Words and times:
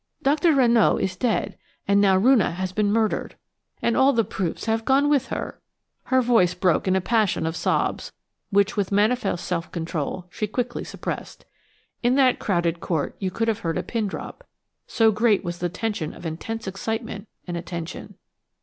Dr. 0.23 0.51
Rénaud 0.53 0.99
is 0.99 1.15
dead, 1.15 1.59
and 1.87 2.01
now 2.01 2.17
Roonah 2.19 2.53
has 2.53 2.71
been 2.71 2.91
murdered, 2.91 3.35
and 3.83 3.95
all 3.95 4.13
the 4.13 4.23
proofs 4.23 4.65
have 4.65 4.83
gone 4.83 5.09
with 5.09 5.27
her–" 5.27 5.61
Her 6.05 6.23
voice 6.23 6.55
broke 6.55 6.87
in 6.87 6.95
a 6.95 7.01
passion 7.01 7.45
of 7.45 7.55
sobs, 7.55 8.11
which, 8.49 8.75
with 8.75 8.91
manifest 8.91 9.45
self 9.45 9.71
control, 9.71 10.25
she 10.31 10.47
quickly 10.47 10.83
suppressed. 10.83 11.45
In 12.01 12.15
that 12.15 12.39
crowded 12.39 12.79
court 12.79 13.15
you 13.19 13.29
could 13.29 13.47
have 13.47 13.59
heard 13.59 13.77
a 13.77 13.83
pin 13.83 14.07
drop, 14.07 14.43
so 14.87 15.11
great 15.11 15.43
was 15.43 15.59
the 15.59 15.69
tension 15.69 16.15
of 16.15 16.25
intense 16.25 16.67
excitement 16.67 17.27
and 17.45 17.55
attention. 17.55 18.15